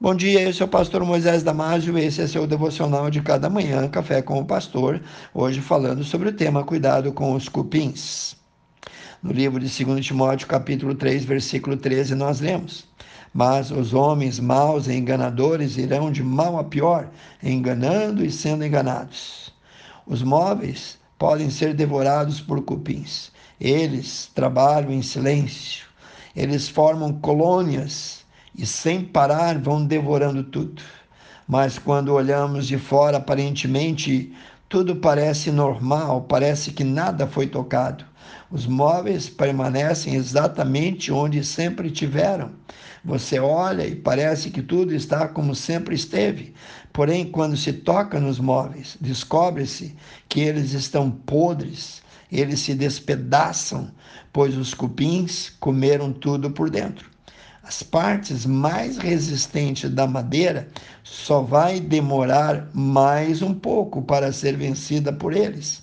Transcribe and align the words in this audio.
Bom 0.00 0.14
dia, 0.14 0.48
esse 0.48 0.62
é 0.62 0.64
o 0.64 0.68
pastor 0.68 1.04
Moisés 1.04 1.42
Damásio, 1.42 1.98
esse 1.98 2.22
é 2.22 2.26
seu 2.28 2.46
devocional 2.46 3.10
de 3.10 3.20
cada 3.20 3.50
manhã, 3.50 3.88
Café 3.88 4.22
com 4.22 4.38
o 4.38 4.44
Pastor, 4.44 5.02
hoje 5.34 5.60
falando 5.60 6.04
sobre 6.04 6.28
o 6.28 6.32
tema 6.32 6.62
Cuidado 6.62 7.12
com 7.12 7.32
os 7.32 7.48
cupins. 7.48 8.36
No 9.20 9.32
livro 9.32 9.58
de 9.58 9.84
2 9.84 10.06
Timóteo, 10.06 10.46
capítulo 10.46 10.94
3, 10.94 11.24
versículo 11.24 11.76
13, 11.76 12.14
nós 12.14 12.38
lemos: 12.38 12.86
Mas 13.34 13.72
os 13.72 13.92
homens 13.92 14.38
maus 14.38 14.86
e 14.86 14.94
enganadores 14.94 15.76
irão 15.76 16.12
de 16.12 16.22
mal 16.22 16.60
a 16.60 16.62
pior, 16.62 17.10
enganando 17.42 18.24
e 18.24 18.30
sendo 18.30 18.64
enganados. 18.64 19.52
Os 20.06 20.22
móveis 20.22 20.96
podem 21.18 21.50
ser 21.50 21.74
devorados 21.74 22.40
por 22.40 22.62
cupins. 22.62 23.32
Eles 23.60 24.30
trabalham 24.32 24.92
em 24.92 25.02
silêncio, 25.02 25.86
eles 26.36 26.68
formam 26.68 27.12
colônias 27.14 28.17
e 28.58 28.66
sem 28.66 29.04
parar 29.04 29.56
vão 29.56 29.86
devorando 29.86 30.42
tudo. 30.42 30.82
Mas 31.46 31.78
quando 31.78 32.12
olhamos 32.12 32.66
de 32.66 32.76
fora, 32.76 33.18
aparentemente 33.18 34.34
tudo 34.68 34.96
parece 34.96 35.50
normal, 35.50 36.22
parece 36.22 36.72
que 36.72 36.84
nada 36.84 37.26
foi 37.26 37.46
tocado. 37.46 38.04
Os 38.50 38.66
móveis 38.66 39.28
permanecem 39.30 40.14
exatamente 40.14 41.12
onde 41.12 41.42
sempre 41.44 41.90
tiveram. 41.90 42.50
Você 43.04 43.38
olha 43.38 43.86
e 43.86 43.94
parece 43.94 44.50
que 44.50 44.60
tudo 44.60 44.94
está 44.94 45.28
como 45.28 45.54
sempre 45.54 45.94
esteve. 45.94 46.52
Porém, 46.92 47.30
quando 47.30 47.56
se 47.56 47.72
toca 47.72 48.18
nos 48.18 48.40
móveis, 48.40 48.98
descobre-se 49.00 49.94
que 50.28 50.40
eles 50.40 50.72
estão 50.72 51.10
podres, 51.10 52.02
eles 52.30 52.60
se 52.60 52.74
despedaçam, 52.74 53.90
pois 54.32 54.56
os 54.56 54.74
cupins 54.74 55.48
comeram 55.60 56.12
tudo 56.12 56.50
por 56.50 56.68
dentro. 56.68 57.17
As 57.62 57.82
partes 57.82 58.46
mais 58.46 58.98
resistentes 58.98 59.90
da 59.90 60.06
madeira 60.06 60.68
só 61.02 61.42
vai 61.42 61.80
demorar 61.80 62.70
mais 62.72 63.42
um 63.42 63.52
pouco 63.52 64.00
para 64.00 64.32
ser 64.32 64.56
vencida 64.56 65.12
por 65.12 65.34
eles. 65.34 65.82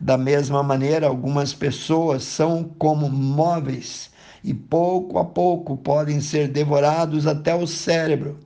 Da 0.00 0.18
mesma 0.18 0.62
maneira, 0.62 1.06
algumas 1.06 1.54
pessoas 1.54 2.24
são 2.24 2.64
como 2.78 3.08
móveis 3.08 4.10
e 4.42 4.52
pouco 4.52 5.18
a 5.18 5.24
pouco 5.24 5.76
podem 5.76 6.20
ser 6.20 6.48
devorados 6.48 7.26
até 7.26 7.54
o 7.54 7.66
cérebro 7.66 8.38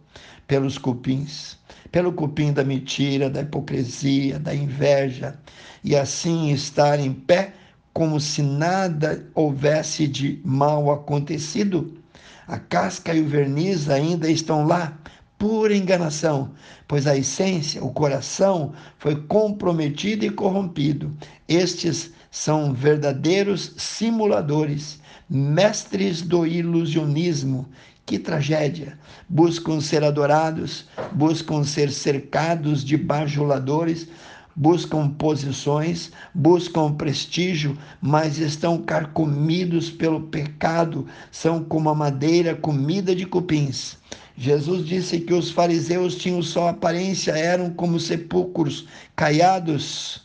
pelos 0.46 0.76
cupins, 0.76 1.56
pelo 1.90 2.12
cupim 2.12 2.52
da 2.52 2.62
mentira, 2.62 3.30
da 3.30 3.40
hipocrisia, 3.40 4.38
da 4.38 4.54
inveja, 4.54 5.38
e 5.82 5.96
assim 5.96 6.50
estar 6.50 7.00
em 7.00 7.12
pé 7.12 7.54
como 7.94 8.20
se 8.20 8.42
nada 8.42 9.26
houvesse 9.34 10.06
de 10.06 10.40
mal 10.44 10.90
acontecido 10.90 12.01
a 12.46 12.58
casca 12.58 13.14
e 13.14 13.20
o 13.20 13.28
verniz 13.28 13.88
ainda 13.88 14.30
estão 14.30 14.66
lá, 14.66 14.96
pura 15.38 15.76
enganação, 15.76 16.52
pois 16.86 17.06
a 17.06 17.16
essência, 17.16 17.82
o 17.82 17.90
coração, 17.90 18.72
foi 18.98 19.16
comprometido 19.16 20.24
e 20.24 20.30
corrompido. 20.30 21.12
Estes 21.48 22.12
são 22.30 22.72
verdadeiros 22.72 23.74
simuladores, 23.76 25.00
mestres 25.28 26.22
do 26.22 26.46
ilusionismo. 26.46 27.68
Que 28.06 28.18
tragédia! 28.18 28.98
Buscam 29.28 29.80
ser 29.80 30.04
adorados, 30.04 30.86
buscam 31.12 31.64
ser 31.64 31.90
cercados 31.90 32.84
de 32.84 32.96
bajuladores, 32.96 34.08
buscam 34.54 35.08
posições, 35.08 36.12
buscam 36.34 36.92
prestígio, 36.92 37.76
mas 38.00 38.38
estão 38.38 38.78
carcomidos 38.78 39.90
pelo 39.90 40.22
pecado, 40.22 41.06
são 41.30 41.64
como 41.64 41.88
a 41.88 41.94
madeira 41.94 42.54
comida 42.54 43.14
de 43.14 43.26
cupins. 43.26 43.96
Jesus 44.36 44.86
disse 44.86 45.20
que 45.20 45.34
os 45.34 45.50
fariseus 45.50 46.14
tinham 46.16 46.42
só 46.42 46.68
aparência, 46.68 47.32
eram 47.32 47.70
como 47.70 48.00
sepulcros 48.00 48.86
caiados. 49.14 50.22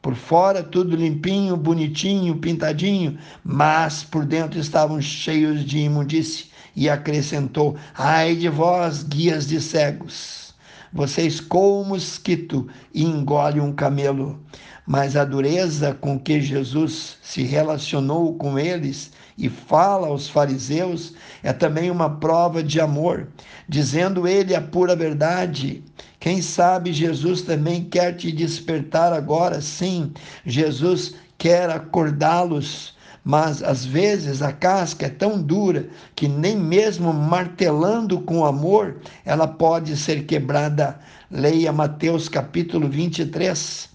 Por 0.00 0.14
fora 0.14 0.62
tudo 0.62 0.96
limpinho, 0.96 1.56
bonitinho, 1.56 2.38
pintadinho, 2.38 3.18
mas 3.44 4.04
por 4.04 4.24
dentro 4.24 4.58
estavam 4.60 5.00
cheios 5.00 5.64
de 5.64 5.78
imundície. 5.78 6.46
E 6.76 6.88
acrescentou: 6.88 7.76
Ai 7.94 8.36
de 8.36 8.48
vós, 8.48 9.02
guias 9.02 9.48
de 9.48 9.60
cegos! 9.60 10.47
Vocês 10.92 11.40
com 11.40 11.82
o 11.82 11.84
mosquito 11.84 12.68
e 12.94 13.04
engole 13.04 13.60
um 13.60 13.72
camelo. 13.72 14.40
Mas 14.86 15.16
a 15.16 15.24
dureza 15.24 15.94
com 15.94 16.18
que 16.18 16.40
Jesus 16.40 17.18
se 17.22 17.42
relacionou 17.42 18.34
com 18.36 18.58
eles 18.58 19.10
e 19.36 19.48
fala 19.48 20.08
aos 20.08 20.28
fariseus 20.28 21.12
é 21.42 21.52
também 21.52 21.90
uma 21.90 22.08
prova 22.08 22.62
de 22.62 22.80
amor, 22.80 23.28
dizendo 23.68 24.26
ele 24.26 24.54
a 24.54 24.60
pura 24.60 24.96
verdade. 24.96 25.84
Quem 26.18 26.40
sabe 26.40 26.92
Jesus 26.92 27.42
também 27.42 27.84
quer 27.84 28.16
te 28.16 28.32
despertar 28.32 29.12
agora, 29.12 29.60
sim. 29.60 30.12
Jesus 30.44 31.14
quer 31.36 31.70
acordá-los 31.70 32.96
mas 33.28 33.62
às 33.62 33.84
vezes 33.84 34.40
a 34.40 34.54
casca 34.54 35.04
é 35.04 35.10
tão 35.10 35.38
dura 35.38 35.90
que 36.16 36.26
nem 36.26 36.56
mesmo 36.56 37.12
martelando 37.12 38.22
com 38.22 38.42
amor 38.42 39.02
ela 39.22 39.46
pode 39.46 39.98
ser 39.98 40.24
quebrada. 40.24 40.98
Leia 41.30 41.70
Mateus 41.70 42.26
capítulo 42.26 42.88
23. 42.88 43.90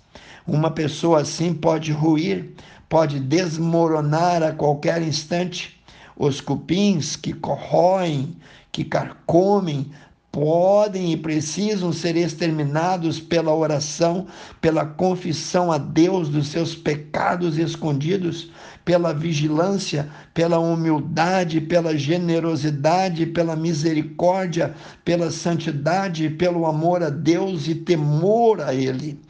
Uma 0.45 0.69
pessoa 0.69 1.21
assim 1.21 1.51
pode 1.51 1.91
ruir, 1.91 2.51
pode 2.88 3.19
desmoronar 3.19 4.44
a 4.44 4.51
qualquer 4.51 5.01
instante. 5.01 5.81
Os 6.15 6.39
cupins 6.39 7.15
que 7.15 7.33
corroem, 7.33 8.38
que 8.71 8.83
carcomem, 8.83 9.89
podem 10.33 11.13
e 11.13 11.17
precisam 11.17 11.94
ser 11.94 12.17
exterminados 12.17 13.19
pela 13.19 13.53
oração, 13.53 14.25
pela 14.59 14.83
confissão 14.83 15.71
a 15.71 15.77
Deus 15.77 16.27
dos 16.27 16.47
seus 16.47 16.73
pecados 16.73 17.55
escondidos, 17.59 18.51
pela 18.83 19.13
vigilância, 19.13 20.09
pela 20.33 20.57
humildade, 20.57 21.61
pela 21.61 21.95
generosidade, 21.95 23.27
pela 23.27 23.55
misericórdia, 23.55 24.73
pela 25.05 25.29
santidade, 25.29 26.27
pelo 26.31 26.65
amor 26.65 27.03
a 27.03 27.11
Deus 27.11 27.67
e 27.67 27.75
temor 27.75 28.59
a 28.59 28.73
Ele 28.73 29.21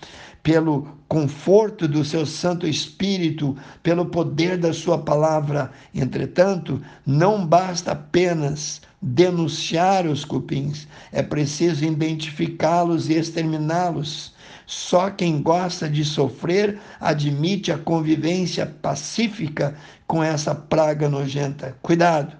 pelo 0.42 0.90
conforto 1.08 1.88
do 1.88 2.04
seu 2.04 2.26
Santo 2.26 2.68
Espírito, 2.68 3.56
pelo 3.82 4.08
poder 4.08 4.58
da 4.58 4.74
Sua 4.74 4.98
palavra. 4.98 5.72
Entretanto, 5.96 6.82
não 7.06 7.48
basta 7.48 7.94
apenas 7.94 8.82
denunciar 9.04 10.08
os 10.08 10.24
cupins, 10.24 10.88
é 11.12 11.22
preciso 11.22 11.84
identificá-los 11.84 13.10
e 13.10 13.14
exterminá-los. 13.16 14.34
Só 14.66 15.10
quem 15.10 15.42
gosta 15.42 15.90
de 15.90 16.06
sofrer 16.06 16.80
admite 17.02 17.70
a 17.70 17.78
convivência 17.78 18.66
pacífica 18.66 19.76
com 20.08 20.24
essa 20.24 20.56
praga 20.56 21.10
nojenta. 21.10 21.76
Cuidado! 21.82 22.38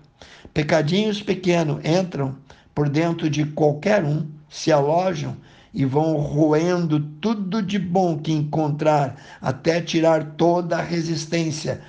Pecadinhos 0.54 1.22
pequenos 1.22 1.84
entram 1.84 2.38
por 2.74 2.88
dentro 2.88 3.30
de 3.30 3.44
qualquer 3.44 4.06
um, 4.06 4.26
se 4.50 4.72
alojam 4.72 5.36
e 5.74 5.84
vão 5.84 6.16
roendo 6.16 7.00
tudo 7.20 7.62
de 7.62 7.80
bom 7.80 8.18
que 8.20 8.32
encontrar, 8.32 9.16
até 9.42 9.82
tirar 9.82 10.36
toda 10.38 10.78
a 10.78 10.82
resistência, 10.82 11.82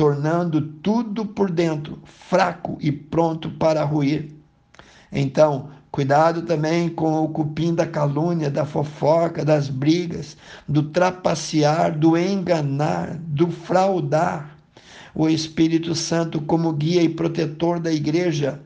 tornando 0.00 0.62
tudo 0.62 1.26
por 1.26 1.50
dentro 1.50 1.98
fraco 2.04 2.78
e 2.80 2.90
pronto 2.90 3.50
para 3.50 3.84
ruir. 3.84 4.34
Então, 5.12 5.68
cuidado 5.90 6.40
também 6.40 6.88
com 6.88 7.22
o 7.22 7.28
cupim 7.28 7.74
da 7.74 7.86
calúnia, 7.86 8.48
da 8.50 8.64
fofoca, 8.64 9.44
das 9.44 9.68
brigas, 9.68 10.38
do 10.66 10.84
trapacear, 10.84 11.98
do 11.98 12.16
enganar, 12.16 13.18
do 13.18 13.50
fraudar. 13.50 14.56
O 15.14 15.28
Espírito 15.28 15.94
Santo, 15.94 16.40
como 16.40 16.72
guia 16.72 17.02
e 17.02 17.08
protetor 17.10 17.78
da 17.78 17.92
igreja, 17.92 18.58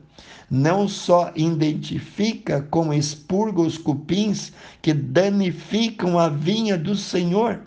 não 0.49 0.87
só 0.87 1.33
identifica 1.35 2.65
como 2.71 2.93
expurga 2.93 3.59
os 3.59 3.77
cupins 3.77 4.53
que 4.81 4.93
danificam 4.93 6.17
a 6.17 6.29
vinha 6.29 6.77
do 6.77 6.95
Senhor, 6.95 7.59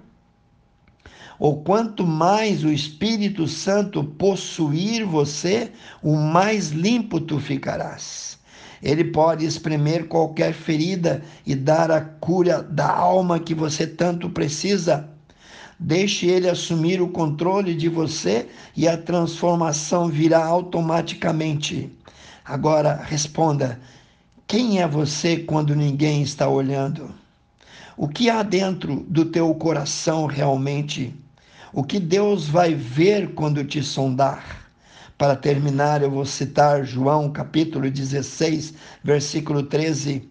ou 1.38 1.62
quanto 1.62 2.06
mais 2.06 2.64
o 2.64 2.72
Espírito 2.72 3.46
Santo 3.46 4.02
possuir 4.02 5.04
você, 5.04 5.70
o 6.02 6.16
mais 6.16 6.70
limpo 6.70 7.20
tu 7.20 7.38
ficarás. 7.38 8.38
Ele 8.82 9.04
pode 9.04 9.44
espremer 9.44 10.06
qualquer 10.06 10.52
ferida 10.52 11.22
e 11.46 11.54
dar 11.54 11.90
a 11.90 12.00
cura 12.00 12.62
da 12.62 12.88
alma 12.90 13.38
que 13.38 13.54
você 13.54 13.86
tanto 13.86 14.30
precisa. 14.30 15.08
Deixe 15.78 16.26
ele 16.26 16.48
assumir 16.48 17.00
o 17.00 17.08
controle 17.08 17.74
de 17.74 17.88
você 17.88 18.48
e 18.76 18.88
a 18.88 18.96
transformação 18.96 20.08
virá 20.08 20.44
automaticamente. 20.44 21.90
Agora 22.44 23.00
responda: 23.04 23.80
quem 24.46 24.80
é 24.80 24.88
você 24.88 25.38
quando 25.38 25.76
ninguém 25.76 26.22
está 26.22 26.48
olhando? 26.48 27.14
O 27.96 28.08
que 28.08 28.30
há 28.30 28.42
dentro 28.42 29.04
do 29.08 29.24
teu 29.24 29.52
coração 29.54 30.26
realmente? 30.26 31.14
O 31.70 31.84
que 31.84 32.00
Deus 32.00 32.48
vai 32.48 32.74
ver 32.74 33.34
quando 33.34 33.62
te 33.62 33.82
sondar? 33.82 34.70
Para 35.18 35.36
terminar, 35.36 36.02
eu 36.02 36.10
vou 36.10 36.24
citar 36.24 36.82
João 36.82 37.30
capítulo 37.30 37.90
16, 37.90 38.72
versículo 39.04 39.62
13. 39.62 40.26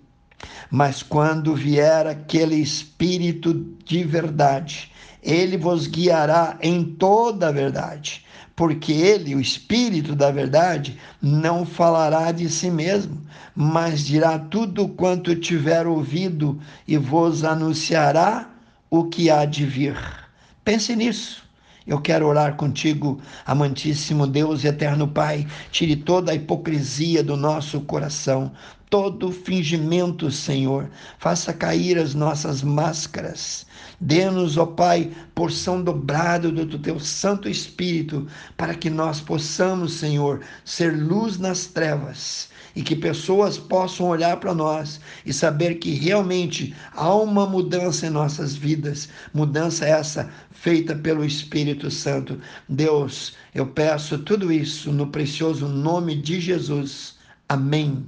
Mas 0.71 1.03
quando 1.03 1.53
vier 1.53 2.07
aquele 2.07 2.55
Espírito 2.55 3.53
de 3.85 4.03
verdade, 4.03 4.91
ele 5.21 5.57
vos 5.57 5.85
guiará 5.85 6.57
em 6.59 6.83
toda 6.83 7.49
a 7.49 7.51
verdade, 7.51 8.25
porque 8.55 8.91
ele, 8.91 9.35
o 9.35 9.39
Espírito 9.39 10.15
da 10.15 10.31
verdade, 10.31 10.97
não 11.21 11.67
falará 11.67 12.31
de 12.31 12.49
si 12.49 12.71
mesmo, 12.71 13.21
mas 13.55 14.03
dirá 14.03 14.39
tudo 14.39 14.87
quanto 14.87 15.35
tiver 15.35 15.85
ouvido 15.85 16.59
e 16.87 16.97
vos 16.97 17.43
anunciará 17.43 18.49
o 18.89 19.03
que 19.03 19.29
há 19.29 19.45
de 19.45 19.65
vir. 19.67 20.26
Pense 20.67 20.93
nisso. 20.97 21.45
Eu 21.87 22.01
quero 22.01 22.27
orar 22.27 22.57
contigo, 22.57 23.21
amantíssimo 23.45 24.27
Deus 24.27 24.65
e 24.65 24.67
eterno 24.67 25.07
Pai. 25.07 25.47
Tire 25.71 25.95
toda 25.95 26.33
a 26.33 26.35
hipocrisia 26.35 27.23
do 27.23 27.37
nosso 27.37 27.79
coração, 27.79 28.51
todo 28.89 29.31
fingimento, 29.31 30.31
Senhor. 30.31 30.89
Faça 31.17 31.53
cair 31.53 31.97
as 31.97 32.13
nossas 32.13 32.61
máscaras. 32.61 33.65
Dê-nos, 33.99 34.57
ó 34.57 34.65
Pai, 34.65 35.11
porção 35.35 35.83
dobrada 35.83 36.51
do 36.51 36.79
teu 36.79 36.99
Santo 36.99 37.49
Espírito, 37.49 38.27
para 38.55 38.75
que 38.75 38.89
nós 38.89 39.19
possamos, 39.19 39.93
Senhor, 39.93 40.41
ser 40.63 40.91
luz 40.91 41.37
nas 41.37 41.65
trevas 41.65 42.49
e 42.75 42.83
que 42.83 42.95
pessoas 42.95 43.57
possam 43.57 44.07
olhar 44.07 44.37
para 44.37 44.53
nós 44.53 45.01
e 45.25 45.33
saber 45.33 45.79
que 45.79 45.91
realmente 45.91 46.75
há 46.93 47.13
uma 47.15 47.45
mudança 47.47 48.05
em 48.05 48.11
nossas 48.11 48.55
vidas, 48.55 49.09
mudança 49.33 49.85
essa 49.85 50.29
feita 50.51 50.95
pelo 50.95 51.25
Espírito 51.25 51.89
Santo. 51.89 52.39
Deus, 52.69 53.35
eu 53.53 53.65
peço 53.65 54.19
tudo 54.19 54.51
isso 54.51 54.91
no 54.91 55.07
precioso 55.07 55.67
nome 55.67 56.15
de 56.15 56.39
Jesus. 56.39 57.16
Amém. 57.49 58.05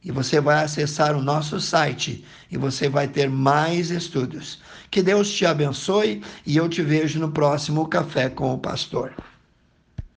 e 0.08 0.12
você 0.12 0.40
vai 0.40 0.64
acessar 0.64 1.18
o 1.18 1.22
nosso 1.22 1.60
site 1.60 2.24
e 2.50 2.58
você 2.58 2.88
vai 2.88 3.10
ter 3.10 3.30
mais 3.30 3.92
estudos. 3.92 4.62
Que 4.90 5.04
Deus 5.04 5.30
te 5.30 5.46
abençoe 5.46 6.24
e 6.46 6.56
eu 6.56 6.70
te 6.70 6.82
vejo 6.82 7.20
no 7.20 7.30
próximo 7.30 7.86
Café 7.90 8.30
com 8.30 8.54
o 8.54 8.58
Pastor. 8.58 9.14